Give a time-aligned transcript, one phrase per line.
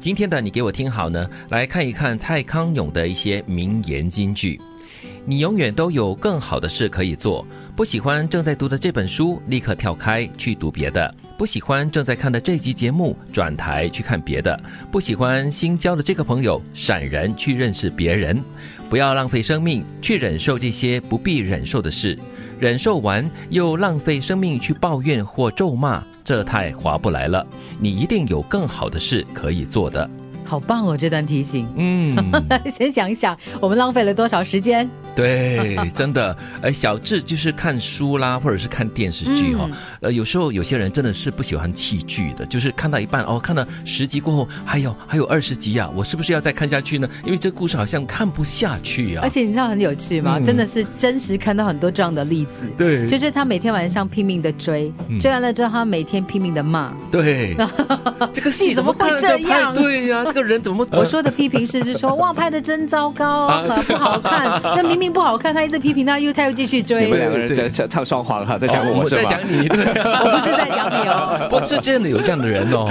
[0.00, 4.58] 今天的你给我听好呢，来看一看蔡康永的一些名言金句。
[5.26, 7.46] 你永远都有更好的事可以做。
[7.76, 11.06] 不喜欢正在读的这本书，立刻跳开去读别的；
[11.40, 14.54] 不喜欢正在看的这集节目，转台去看别的；
[14.92, 18.44] 不喜欢新交的这个朋友，闪人去认识别人。
[18.90, 22.18] 不要浪费生命去忍受这些不必忍受的事，
[22.58, 27.46] 忍受完又浪费生命去抱怨或咒骂，这太划不来了。
[27.78, 30.10] 你一定有更好的事可以做的。
[30.44, 30.96] 好棒哦！
[30.96, 32.16] 这段提醒，嗯，
[32.66, 34.88] 先想一想，我们浪费了多少时间？
[35.14, 39.68] 对，真的，哎，小智就是看书啦，或者是看电视剧哈。
[40.00, 47.08] 呃，有时候有些人真的是不喜欢弃剧的，就是看到一半哦，看到十集过后，还有还有二十集啊，我是不是要再看下去呢？
[47.24, 49.20] 因为这故事好像看不下去啊。
[49.22, 50.40] 而且你知道很有趣吗？
[50.40, 52.66] 真的是真实看到很多这样的例子。
[52.76, 56.92] 对，就是他每天晚上拼命的追，追完了之后，他每天拼命的骂。
[57.10, 57.56] 对，
[58.32, 59.74] 这个戏怎么会这样？
[59.74, 60.39] 对呀，这个。
[60.42, 60.86] 人怎么？
[60.92, 63.48] 我说的批评是是说哇拍的真糟糕，
[63.86, 64.60] 不好看。
[64.76, 67.04] 那明明不好看，他一直批评，他又他又继续追。
[67.04, 69.68] 你们两个人在唱唱双簧哈，在讲我，在讲你。
[69.70, 72.88] 我不是在讲你哦，我 是真的有这样的人哦，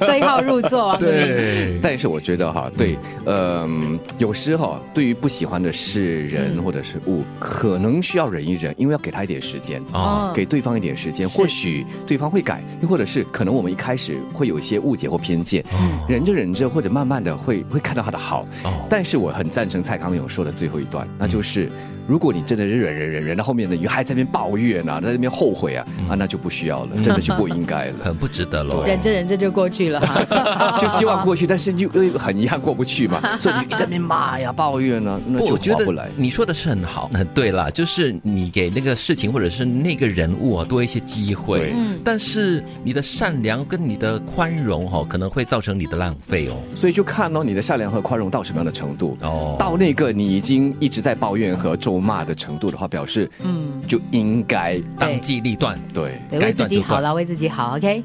[0.00, 0.96] 对号入座。
[0.98, 15.64] 对，但是我觉得哈，对，嗯，有时候，对于不喜欢的是人或者是物，可能需要忍一忍，因为要给他一点时间啊，给对方一点时间，或许对方会改，又或者是可能我们一开始会有一些误解或偏见，
[16.08, 16.48] 忍着忍。
[16.48, 18.44] 着或者慢慢的会会看到他的好，
[18.88, 21.70] 但是我很赞成蔡康永说的最后一段，那就是。
[22.08, 28.86] 如果你真的是忍忍忍忍到后面的你还在那边抱怨啊，在那边后悔啊，啊，那就不需要了，真的就不应该了，很不值得了。
[28.86, 30.00] 忍着忍着就过去了，
[30.80, 36.08] 就希望过去，但是又又很遗憾过不去嘛， 所以你在那边骂呀抱怨呢，那就划不来。
[36.16, 46.56] 你说的是很好，那对了，就是你给那个事情或者是那个人物啊多一些机会，嗯，但是你的善良跟你的宽容哈，可能会造成你的浪费哦。
[46.74, 49.14] 所以就看哦，你的善良和宽容到什么样的程度。
[49.20, 51.97] 哦，到那个你已经一直在抱怨和咒。
[52.00, 58.02] 骂的程度的话，表示嗯就应该当机立断，对，为自己好了，为自己好，OK。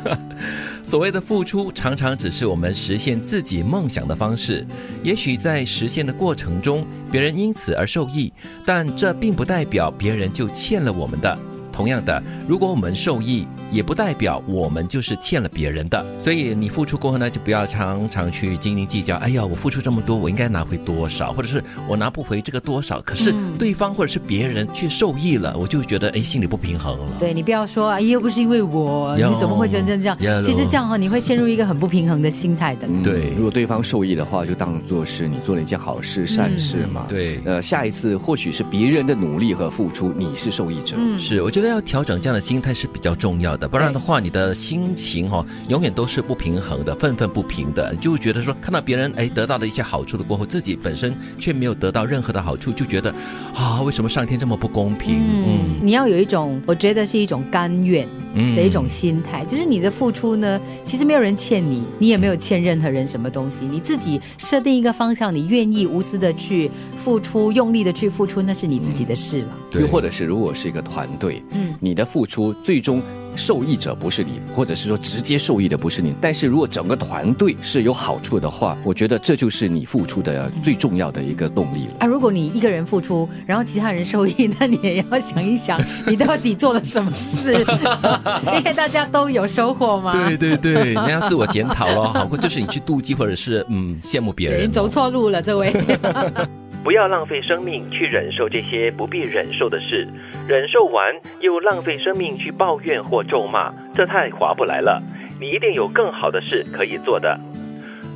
[0.84, 4.66] 所谓的付出，常常只是我们实现自己梦想的方式。
[5.02, 8.30] 也许在实现的过程中，别人因此而受益，
[8.66, 11.38] 但这并不代表别人就欠了我们的。
[11.74, 16.06] 同样的，如果我们受益，也不代表我们就是欠了别人的。
[16.20, 19.16] 所以你付出过后呢，就不要常常去斤斤计较。
[19.16, 21.32] 哎呀，我付出这么多，我应该拿回多少？
[21.32, 23.00] 或者是我拿不回这个多少？
[23.00, 27.06] 可是对方或者是别人却受益了，我就觉得哎，心里不平衡了。
[27.18, 30.44] 对你不要说，哎，又不是因为我，你怎么会真正这样？
[30.44, 32.86] 其实这样哈，你会陷入一个很不平衡的心态的。
[33.02, 37.06] 对，如果对方受益的话，就当做是你做了一件好事、善事嘛。
[37.08, 40.96] 对，呃，下一次或许是别人的努力和付出，你是受益者。
[41.18, 41.63] 是，我觉得。
[41.68, 53.14] 要调整这样的心态是比较重要的，不然的话，你的心情哈永远都是不平衡的，愤愤不平的，就觉得说看到别人哎得到的一些好处了过后，自己本身却没有得到任何的好处，就觉得
[53.54, 55.16] 啊，为什么上天这么不公平？
[55.46, 58.06] 嗯，你要有一种，我觉得是一种甘愿。
[58.34, 69.56] 的一种心态，就是你的付出呢，其实没有人欠你，你也没有欠任何人什么东西，你自己设定一个方向，你愿意无私的去付出，用力的去付出，那是你自己的事了。
[69.72, 71.42] 又或者是如果是一个团队。
[71.50, 73.02] 嗯，你的付出最终。
[73.36, 81.94] 受益者不是你，或者是说直接受益的不是你，但是如果整个团队是有好处的话，我觉得这就是你付出的最重要的一个动力了。
[82.00, 87.54] 啊，如果你一个人付出，然后其他人受益，那你也要想一想，你到底做了什么事，
[88.56, 90.12] 因为大家都有收获嘛？
[90.12, 95.72] 对对对，你要自我检讨咯， 好过就是你去妒忌或者是嗯羡慕别人，你走错路了，这位。
[96.84, 100.06] 不要浪费生命去忍受这些不必忍受的事，
[100.46, 105.02] 忍受完又浪费生命去抱怨或咒骂，这太划不来了。
[105.40, 107.40] 你一定有更好的事可以做的。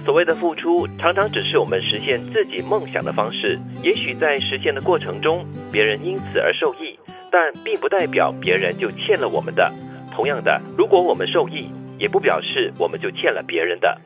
[0.05, 3.59] 所谓的付出，常常只是我们实现自己梦想的方式。
[3.83, 6.99] 也许在实现的过程中，别人因此而受益，
[7.33, 9.73] 但并不代表别人就欠了我们的。
[10.13, 13.99] 同样的，如果我们受益，也不表示我们就欠了别人的。